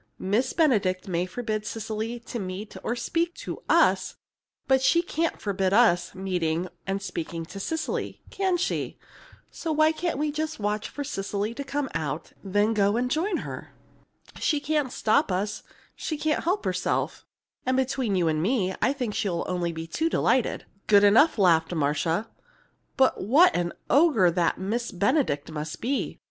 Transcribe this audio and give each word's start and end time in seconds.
"Miss 0.17 0.51
Benedict 0.51 1.07
may 1.07 1.27
forbid 1.27 1.63
Cecily 1.63 2.19
to 2.21 2.39
meet 2.39 2.75
or 2.81 2.95
speak 2.95 3.35
to 3.35 3.61
us, 3.69 4.15
but 4.67 4.81
she 4.81 5.03
can't 5.03 5.39
forbid 5.39 5.73
us 5.73 6.15
meeting 6.15 6.69
and 6.87 6.99
speaking 7.03 7.45
to 7.45 7.59
Cecily, 7.59 8.19
can 8.31 8.57
she? 8.57 8.97
So 9.51 9.71
why 9.71 9.91
can't 9.91 10.17
we 10.17 10.31
just 10.31 10.59
watch 10.59 10.89
for 10.89 11.03
Cecily 11.03 11.53
to 11.53 11.63
come 11.63 11.87
out, 11.93 12.33
and 12.43 12.55
then 12.55 12.73
go 12.73 12.97
and 12.97 13.11
join 13.11 13.45
her? 13.45 13.75
She 14.39 14.59
can't 14.59 14.91
stop 14.91 15.31
us 15.31 15.61
she 15.95 16.17
can't 16.17 16.45
help 16.45 16.65
herself; 16.65 17.23
and 17.63 17.77
between 17.77 18.15
you 18.15 18.27
and 18.27 18.41
me, 18.41 18.73
I 18.81 18.93
think 18.93 19.13
she'll 19.13 19.43
be 19.43 19.49
only 19.51 19.85
too 19.85 20.09
delighted!" 20.09 20.65
"Good 20.87 21.03
enough!" 21.03 21.37
laughed 21.37 21.75
Marcia. 21.75 22.27
"But 22.97 23.21
what 23.23 23.55
an 23.55 23.71
ogre 23.87 24.31
that 24.31 24.57
Miss 24.57 24.91
Benedict 24.91 25.51
must 25.51 25.79
be! 25.79 26.17